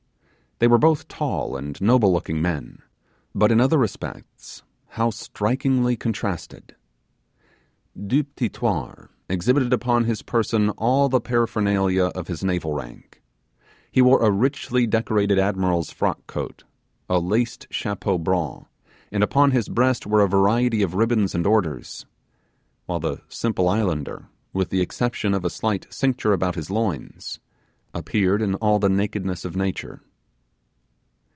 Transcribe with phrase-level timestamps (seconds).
[0.59, 2.83] They were both tall and noble looking men;
[3.33, 6.75] but in other respects how strikingly contrasted!
[7.99, 13.23] Du Petit Thouars exhibited upon his person all the paraphernalia of his naval rank.
[13.91, 16.63] He wore a richly decorated admiral's frock coat,
[17.09, 18.65] a laced chapeau bras,
[19.11, 22.05] and upon his breast were a variety of ribbons and orders;
[22.85, 27.39] while the simple islander, with the exception of a slight cincture about his loins,
[27.95, 30.03] appeared in all the nakedness of nature.